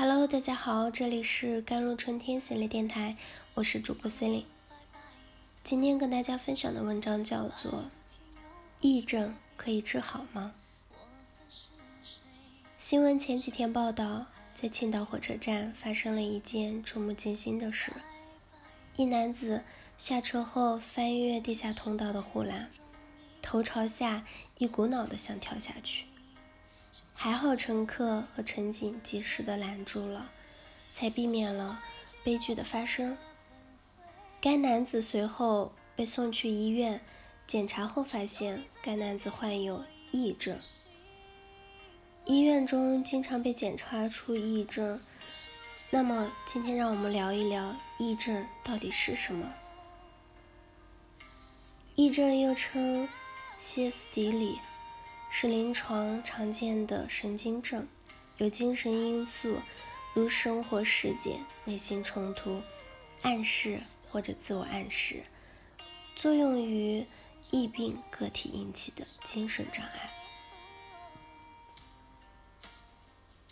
[0.00, 3.18] Hello，大家好，这里是甘露春天心理电台，
[3.52, 4.46] 我是主播心灵。
[5.62, 7.84] 今天跟大家分享的文章叫做
[8.82, 10.54] 《癔症可以治好吗》。
[12.78, 14.24] 新闻前几天报道，
[14.54, 17.92] 在青岛火车站发生了一件触目惊心的事：
[18.96, 19.64] 一男子
[19.98, 22.70] 下车后翻越地下通道的护栏，
[23.42, 24.24] 头朝下，
[24.56, 26.06] 一股脑的想跳下去。
[27.14, 30.30] 还好乘客和乘警及时的拦住了，
[30.92, 31.82] 才避免了
[32.24, 33.16] 悲剧的发生。
[34.40, 37.00] 该男子随后被送去医院
[37.46, 40.58] 检查后，发现该男子患有癔症。
[42.24, 45.00] 医院中经常被检查出癔症，
[45.90, 49.52] 那么今天让我们聊一聊癔症到底是什么？
[51.96, 53.08] 癔症又称
[53.56, 54.58] 歇斯底里。
[55.30, 57.86] 是临床常见的神经症，
[58.38, 59.60] 有精神因素，
[60.12, 62.62] 如生活事件、内心冲突、
[63.22, 65.22] 暗示或者自我暗示，
[66.16, 67.06] 作用于
[67.52, 70.10] 疫病个体引起的精神障碍。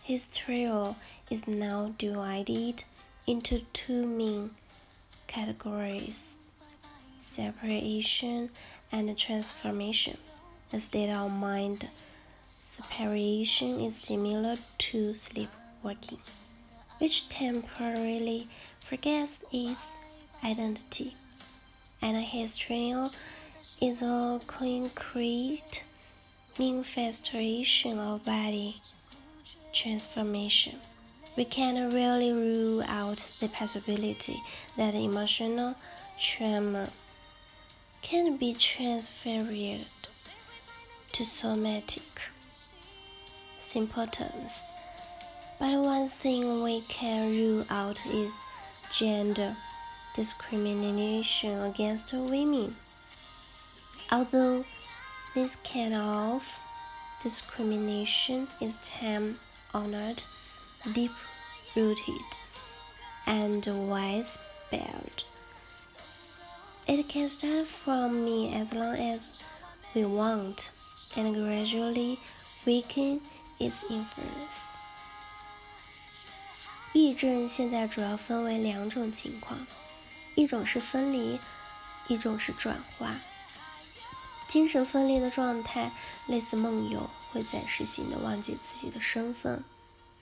[0.04, 0.96] His trio
[1.30, 2.80] is now divided
[3.24, 4.50] into two main
[5.28, 6.34] categories:
[7.20, 8.50] separation
[8.90, 10.16] and transformation.
[10.70, 11.88] The state of mind
[12.60, 16.18] separation is similar to sleepwalking,
[16.98, 18.48] which temporarily
[18.80, 19.92] forgets its
[20.44, 21.16] identity,
[22.02, 23.12] and histrionic
[23.80, 25.84] is a concrete
[26.58, 28.82] manifestation of body
[29.72, 30.76] transformation.
[31.34, 34.38] We can really rule out the possibility
[34.76, 35.76] that emotional
[36.18, 36.90] trauma
[38.02, 39.86] can be transferred
[41.18, 42.20] to somatic
[43.60, 44.62] symptoms.
[45.58, 48.36] But one thing we can rule out is
[48.92, 49.56] gender
[50.14, 52.76] discrimination against women.
[54.12, 54.64] Although
[55.34, 56.60] this kind of
[57.20, 59.40] discrimination is time
[59.74, 60.22] honored,
[60.92, 61.10] deep
[61.74, 62.28] rooted,
[63.26, 65.24] and widespread,
[66.86, 69.42] it can start from me as long as
[69.96, 70.70] we want
[71.16, 72.18] and gradually
[72.64, 73.20] weaken
[73.58, 74.62] its influence.
[76.94, 79.66] 癔症现在主要分为两种情况，
[80.34, 81.38] 一种是分离，
[82.08, 83.16] 一种是转化。
[84.48, 85.92] 精神分裂的状态
[86.26, 89.62] 类似梦游，会暂时性的忘记自己的身份；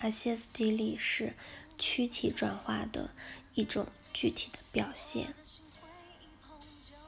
[0.00, 1.34] 而歇斯底里是
[1.78, 3.10] 躯体转化的
[3.54, 5.32] 一种具体的表现。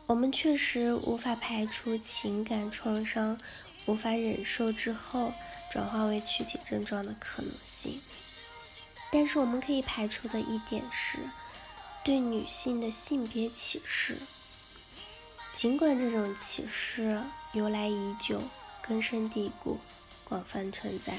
[0.08, 3.38] 我们确实无法排除情感创伤。
[3.84, 5.32] 无法忍受之后
[5.70, 8.02] 转化为躯体症状的可能性，
[9.10, 11.20] 但是我们可以排除的一点是，
[12.04, 14.18] 对女性的性别歧视。
[15.54, 18.42] 尽管这种歧视由来已久、
[18.82, 19.78] 根深蒂固、
[20.22, 21.14] 广泛存在，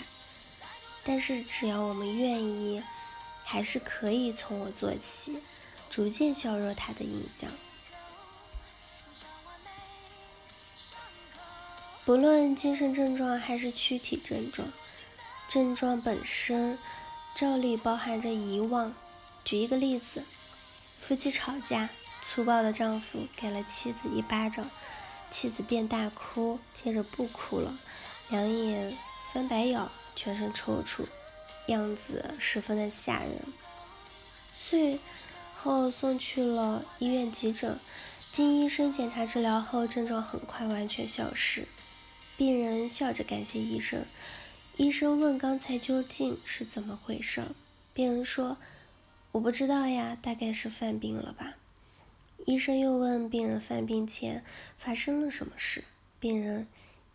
[1.04, 2.84] 但是只要我们愿意，
[3.44, 5.40] 还是可以从我做起，
[5.90, 7.50] 逐渐削弱它的影响。
[12.10, 14.68] 不论精神症状还是躯体症状，
[15.48, 16.80] 症状本身
[17.36, 18.96] 照例包含着遗忘。
[19.46, 20.24] 举一个例子，
[21.00, 21.92] 夫妻吵架，
[22.24, 24.72] 粗暴的丈夫给了妻子一巴掌，
[25.30, 27.78] 妻子便大哭，接着不哭了，
[28.30, 28.98] 两眼
[29.32, 29.80] 翻白眼，
[30.16, 31.06] 全身抽搐，
[31.68, 33.40] 样子十分的吓人。
[34.56, 35.00] 随
[35.54, 37.78] 后送去了医院急诊，
[38.32, 41.68] 经医生检查治疗后，症状很快完全消失。
[42.40, 44.06] 病人笑着感谢医生。
[44.78, 47.44] 医生问：“刚才究竟是怎么回事？”
[47.94, 48.56] 病人说
[49.34, 51.58] ：“我不知道呀，大概是犯病了吧。”
[52.48, 54.46] 医生又问病人：“犯病前
[54.78, 55.84] 发生了什么事？”
[56.18, 56.66] 病人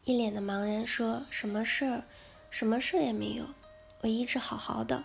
[0.05, 2.05] 一脸的茫然说：“什么事儿？
[2.51, 3.47] 什么事儿也没有，
[4.03, 5.05] 我一直好好的。”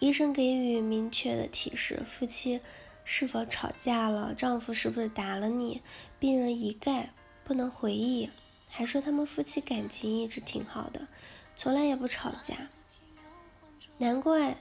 [0.00, 2.60] 医生给予明确的提示：夫妻
[3.06, 4.34] 是否吵架了？
[4.34, 5.80] 丈夫是不是打了你？
[6.18, 8.28] 病人一概不能回忆。
[8.74, 11.06] 还说他们夫妻感情一直挺好的，
[11.54, 12.70] 从来也不吵架。
[13.98, 14.56] 难怪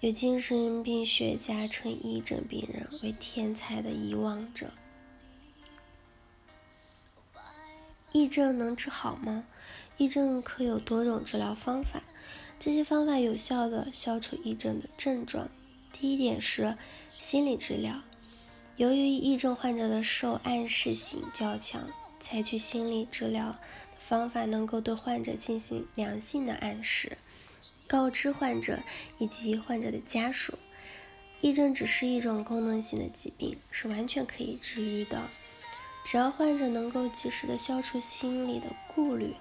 [0.00, 4.72] 有精神病学家称癔症病人为天才的遗忘者。
[8.12, 9.44] 癔症能治好吗？
[9.96, 12.02] 癔症可有多种治疗方法，
[12.58, 15.48] 这些方法有效的消除癔症的症状。
[15.92, 16.76] 第一点是
[17.12, 18.02] 心理治疗，
[18.76, 21.88] 由于抑郁症患者的受暗示性较强。
[22.18, 23.56] 采取心理治疗
[24.00, 27.18] 方法，能够对患者进行良性的暗示，
[27.86, 28.80] 告知患者
[29.18, 30.58] 以及患者的家属。
[31.40, 35.28] 抑郁症只是一种功能性的疾病，是完全可以治愈的。
[36.04, 39.34] 只要患者能够及时的消除心理的顾虑，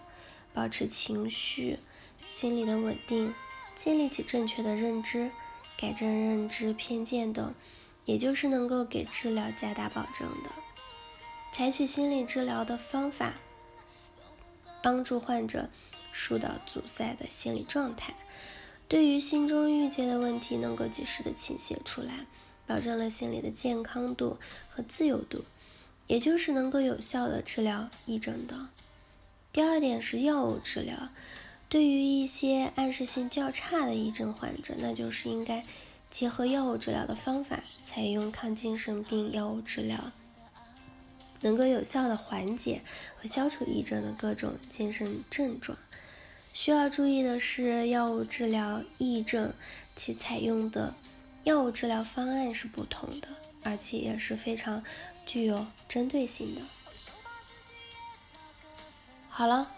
[0.53, 1.79] 保持情绪、
[2.27, 3.33] 心理的稳定，
[3.75, 5.31] 建立起正确的认知，
[5.79, 7.55] 改正认知偏见等，
[8.05, 10.49] 也就是能够给治疗加大保证的。
[11.51, 13.35] 采取心理治疗的方法，
[14.81, 15.69] 帮助患者
[16.11, 18.13] 疏导阻塞的心理状态。
[18.87, 22.25] 对于心中郁结的问题，能够及时的倾泻出来，
[22.67, 24.37] 保证了心理的健康度
[24.69, 25.43] 和自由度，
[26.07, 28.67] 也就是能够有效的治疗癔症的。
[29.51, 31.09] 第二点是药物治疗，
[31.67, 35.65] 对于一些暗示性较差的癔症患者，那就是应该
[36.09, 40.11] 结合药物治疗的方法，采用抗精神病药物治疗，
[41.41, 42.81] 能够有效的缓解
[43.17, 45.77] 和消除抑郁症的各种精神症状。
[46.53, 49.53] 需要注意的是，药物治疗抑郁症，
[49.93, 50.93] 其采用的
[51.43, 53.27] 药物治疗方案是不同的，
[53.63, 54.81] 而且也是非常
[55.25, 56.61] 具有针对性的。
[59.27, 59.69] 好了，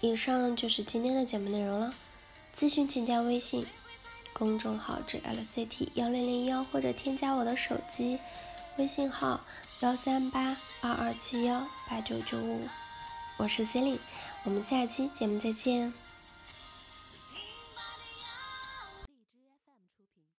[0.00, 1.94] 以上就是今天的节目内容了。
[2.52, 3.64] 咨询请加微信
[4.38, 8.18] 公众号“至 LCT 幺零零幺”或者添加我的手机
[8.76, 9.40] 微信号
[9.80, 12.68] 幺三八二二七幺八九九五，
[13.38, 14.00] 我是 c e l i n e
[14.44, 16.05] 我们下期节目再见。